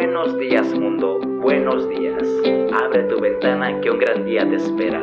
[0.00, 2.22] Buenos días mundo, buenos días.
[2.72, 5.02] Abre tu ventana que un gran día te espera.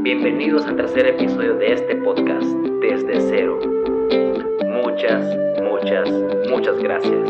[0.00, 2.46] Bienvenidos al tercer episodio de este podcast,
[2.80, 3.60] Desde Cero.
[4.68, 5.22] Muchas,
[5.60, 6.10] muchas,
[6.48, 7.28] muchas gracias.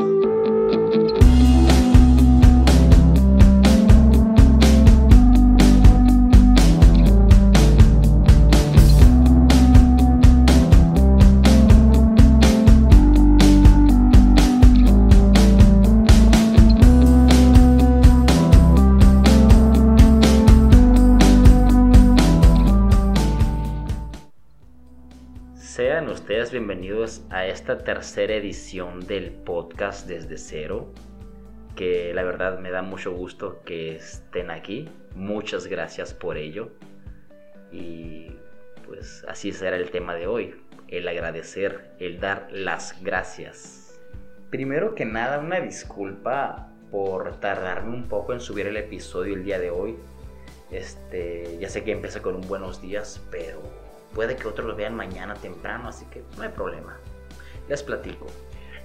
[26.26, 30.90] Bienvenidos a esta tercera edición del podcast desde cero,
[31.76, 34.88] que la verdad me da mucho gusto que estén aquí.
[35.14, 36.70] Muchas gracias por ello.
[37.70, 38.30] Y
[38.86, 40.54] pues así será el tema de hoy,
[40.88, 44.00] el agradecer, el dar las gracias.
[44.50, 49.58] Primero que nada, una disculpa por tardarme un poco en subir el episodio el día
[49.58, 49.96] de hoy.
[50.70, 53.83] Este, ya sé que empecé con un buenos días, pero
[54.14, 56.98] Puede que otros lo vean mañana temprano, así que no hay problema.
[57.68, 58.26] Les platico.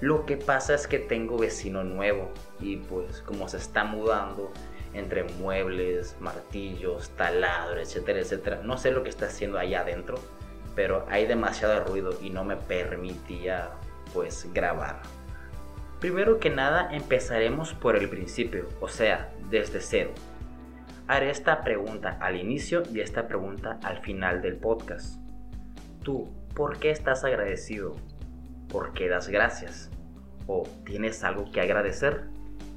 [0.02, 4.52] Lo que pasa es que tengo vecino nuevo y pues como se está mudando
[4.94, 8.62] entre muebles, martillos, taladro, etcétera, etcétera.
[8.64, 10.18] No sé lo que está haciendo allá adentro,
[10.76, 13.72] pero hay demasiado ruido y no me permitía
[14.14, 15.02] pues grabar.
[16.00, 20.12] Primero que nada empezaremos por el principio, o sea, desde cero.
[21.10, 25.20] Haré esta pregunta al inicio y esta pregunta al final del podcast.
[26.04, 27.96] Tú, ¿por qué estás agradecido?
[28.68, 29.90] ¿Por qué das gracias?
[30.46, 32.26] ¿O tienes algo que agradecer?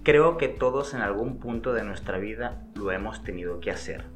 [0.03, 4.07] Creo que todos en algún punto de nuestra vida lo hemos tenido que hacer.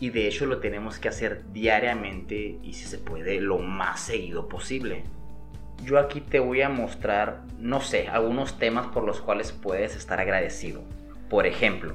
[0.00, 4.48] Y de hecho lo tenemos que hacer diariamente y si se puede lo más seguido
[4.48, 5.04] posible.
[5.84, 10.18] Yo aquí te voy a mostrar, no sé, algunos temas por los cuales puedes estar
[10.18, 10.82] agradecido.
[11.30, 11.94] Por ejemplo,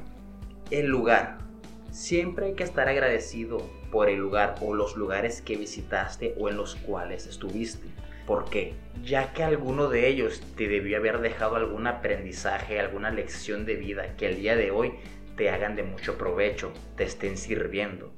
[0.72, 1.48] el lugar.
[1.92, 6.56] Siempre hay que estar agradecido por el lugar o los lugares que visitaste o en
[6.56, 7.88] los cuales estuviste.
[8.28, 8.75] ¿Por qué?
[9.03, 14.16] Ya que alguno de ellos te debió haber dejado algún aprendizaje, alguna lección de vida
[14.18, 14.94] que el día de hoy
[15.36, 18.13] te hagan de mucho provecho, te estén sirviendo.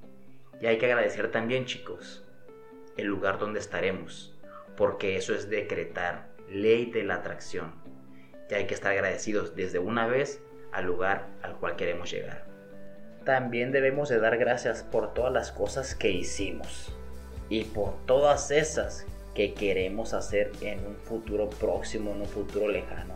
[0.60, 2.26] Y hay que agradecer también, chicos,
[2.98, 4.38] el lugar donde estaremos,
[4.76, 7.74] porque eso es decretar ley de la atracción.
[8.50, 10.44] Y hay que estar agradecidos desde una vez
[10.74, 12.51] al lugar al cual queremos llegar
[13.26, 16.92] también debemos de dar gracias por todas las cosas que hicimos
[17.50, 19.06] y por todas esas
[19.36, 23.14] que queremos hacer en un futuro próximo, en un futuro lejano.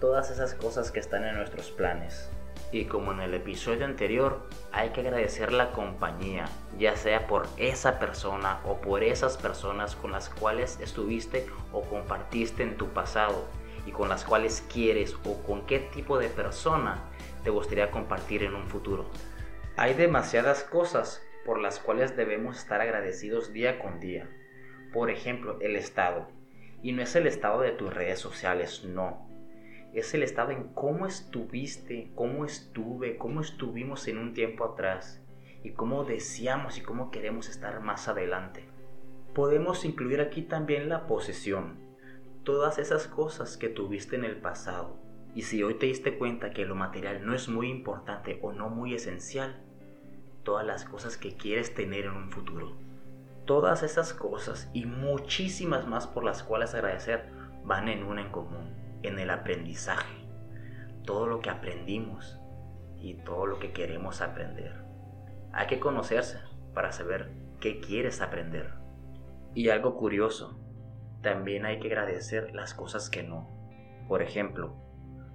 [0.00, 2.28] Todas esas cosas que están en nuestros planes.
[2.70, 4.40] Y como en el episodio anterior,
[4.72, 6.44] hay que agradecer la compañía,
[6.78, 12.62] ya sea por esa persona o por esas personas con las cuales estuviste o compartiste
[12.62, 13.46] en tu pasado
[13.86, 16.98] y con las cuales quieres o con qué tipo de persona
[17.42, 19.06] te gustaría compartir en un futuro.
[19.76, 24.28] Hay demasiadas cosas por las cuales debemos estar agradecidos día con día.
[24.92, 26.28] Por ejemplo, el estado.
[26.82, 29.28] Y no es el estado de tus redes sociales, no.
[29.94, 35.22] Es el estado en cómo estuviste, cómo estuve, cómo estuvimos en un tiempo atrás
[35.62, 38.64] y cómo deseamos y cómo queremos estar más adelante.
[39.34, 41.78] Podemos incluir aquí también la posesión,
[42.44, 44.98] todas esas cosas que tuviste en el pasado,
[45.34, 48.68] y si hoy te diste cuenta que lo material no es muy importante o no
[48.68, 49.62] muy esencial,
[50.42, 52.76] todas las cosas que quieres tener en un futuro.
[53.44, 57.30] Todas esas cosas y muchísimas más por las cuales agradecer
[57.64, 60.26] van en una en común, en el aprendizaje.
[61.04, 62.38] Todo lo que aprendimos
[63.00, 64.84] y todo lo que queremos aprender.
[65.52, 66.38] Hay que conocerse
[66.74, 67.30] para saber
[67.60, 68.72] qué quieres aprender.
[69.54, 70.58] Y algo curioso,
[71.22, 73.48] también hay que agradecer las cosas que no.
[74.08, 74.76] Por ejemplo,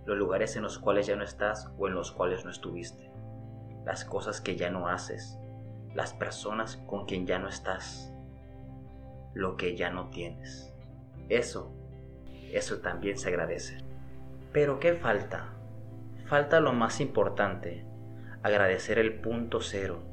[0.05, 3.09] los lugares en los cuales ya no estás o en los cuales no estuviste.
[3.85, 5.37] Las cosas que ya no haces.
[5.93, 8.13] Las personas con quien ya no estás.
[9.33, 10.73] Lo que ya no tienes.
[11.29, 11.71] Eso,
[12.51, 13.77] eso también se agradece.
[14.51, 15.53] Pero ¿qué falta?
[16.25, 17.85] Falta lo más importante.
[18.41, 20.03] Agradecer el punto cero.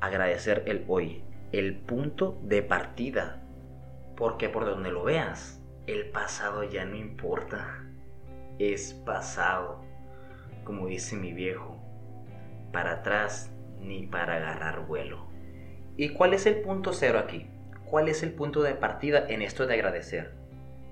[0.00, 1.24] Agradecer el hoy.
[1.50, 3.42] El punto de partida.
[4.16, 7.91] Porque por donde lo veas, el pasado ya no importa
[8.58, 9.84] es pasado,
[10.64, 11.76] como dice mi viejo,
[12.72, 13.50] para atrás
[13.80, 15.26] ni para agarrar vuelo.
[15.96, 17.46] ¿Y cuál es el punto cero aquí?
[17.84, 20.32] ¿Cuál es el punto de partida en esto de agradecer?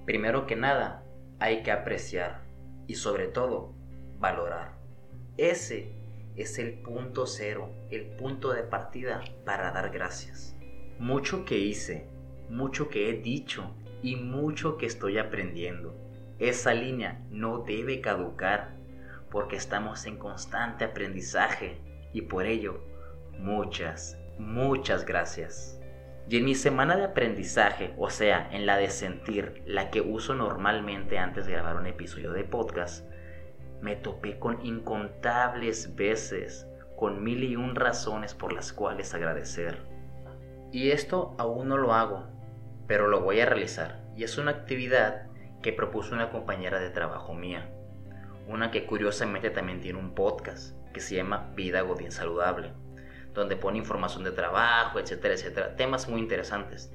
[0.04, 1.04] Primero que nada,
[1.38, 2.42] hay que apreciar
[2.86, 3.72] y sobre todo
[4.18, 4.74] valorar.
[5.36, 5.92] Ese
[6.36, 10.56] es el punto cero, el punto de partida para dar gracias.
[10.98, 12.08] Mucho que hice,
[12.50, 15.94] mucho que he dicho y mucho que estoy aprendiendo
[16.40, 18.70] esa línea no debe caducar
[19.30, 21.80] porque estamos en constante aprendizaje
[22.12, 22.82] y por ello,
[23.38, 25.80] muchas, muchas gracias.
[26.28, 30.34] Y en mi semana de aprendizaje, o sea, en la de sentir, la que uso
[30.34, 33.06] normalmente antes de grabar un episodio de podcast,
[33.80, 36.66] me topé con incontables veces,
[36.96, 39.82] con mil y un razones por las cuales agradecer.
[40.72, 42.26] Y esto aún no lo hago,
[42.86, 44.04] pero lo voy a realizar.
[44.16, 45.29] Y es una actividad
[45.62, 47.70] que propuso una compañera de trabajo mía.
[48.46, 52.72] Una que curiosamente también tiene un podcast que se llama Vida Godín Saludable,
[53.34, 56.92] donde pone información de trabajo, etcétera, etcétera, temas muy interesantes.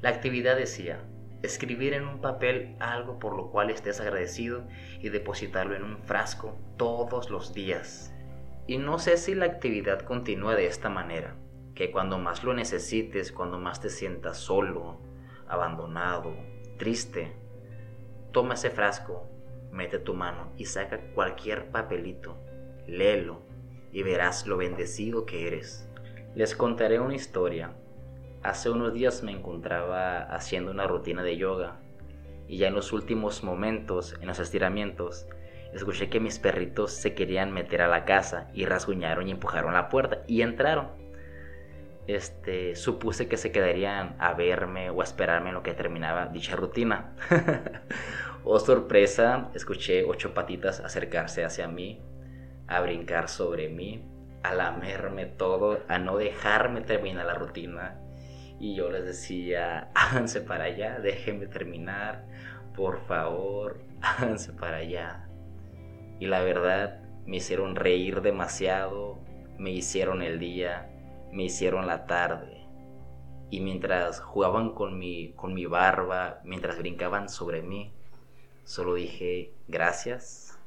[0.00, 1.00] La actividad decía,
[1.42, 4.66] escribir en un papel algo por lo cual estés agradecido
[5.00, 8.14] y depositarlo en un frasco todos los días.
[8.66, 11.36] Y no sé si la actividad continúa de esta manera,
[11.74, 15.00] que cuando más lo necesites, cuando más te sientas solo,
[15.48, 16.34] abandonado,
[16.76, 17.36] triste,
[18.32, 19.28] toma ese frasco,
[19.70, 22.36] mete tu mano y saca cualquier papelito,
[22.86, 23.42] léelo
[23.92, 25.88] y verás lo bendecido que eres.
[26.34, 27.74] Les contaré una historia
[28.42, 31.80] Hace unos días me encontraba haciendo una rutina de yoga
[32.46, 35.26] y ya en los últimos momentos, en los estiramientos,
[35.74, 39.88] escuché que mis perritos se querían meter a la casa y rasguñaron y empujaron la
[39.88, 40.86] puerta y entraron.
[42.08, 46.56] Este, supuse que se quedarían a verme o a esperarme en lo que terminaba dicha
[46.56, 47.14] rutina.
[48.44, 52.02] oh sorpresa, escuché ocho patitas acercarse hacia mí,
[52.66, 54.04] a brincar sobre mí,
[54.42, 58.00] a lamerme todo, a no dejarme terminar la rutina
[58.60, 62.24] y yo les decía, háganse para allá, déjenme terminar,
[62.74, 65.28] por favor, háganse para allá.
[66.20, 69.18] Y la verdad, me hicieron reír demasiado,
[69.58, 70.90] me hicieron el día,
[71.32, 72.66] me hicieron la tarde.
[73.50, 77.92] Y mientras jugaban con mi, con mi barba, mientras brincaban sobre mí,
[78.64, 80.58] solo dije, gracias,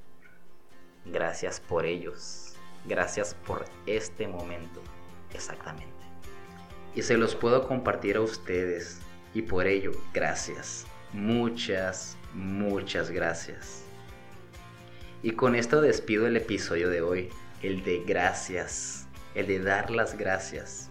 [1.05, 2.55] gracias por ellos,
[2.85, 4.81] gracias por este momento,
[5.33, 6.01] exactamente
[6.95, 8.99] y se los puedo compartir a ustedes.
[9.33, 10.85] Y por ello, gracias.
[11.13, 13.83] Muchas, muchas gracias.
[15.23, 17.29] Y con esto despido el episodio de hoy,
[17.61, 20.89] el de gracias, el de dar las gracias.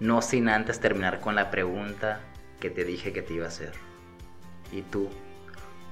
[0.00, 2.20] No sin antes terminar con la pregunta
[2.60, 3.72] que te dije que te iba a hacer.
[4.72, 5.10] ¿Y tú?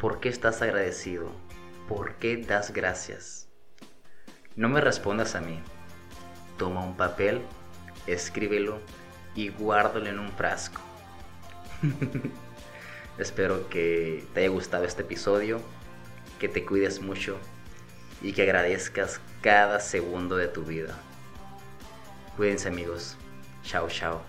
[0.00, 1.30] ¿Por qué estás agradecido?
[1.88, 3.48] ¿Por qué das gracias?
[4.56, 5.60] No me respondas a mí.
[6.56, 7.42] Toma un papel,
[8.06, 8.80] escríbelo
[9.34, 10.80] y guárdalo en un frasco.
[13.18, 15.60] Espero que te haya gustado este episodio,
[16.38, 17.38] que te cuides mucho
[18.22, 20.98] y que agradezcas cada segundo de tu vida.
[22.36, 23.16] Cuídense amigos.
[23.62, 24.22] Chao, chao.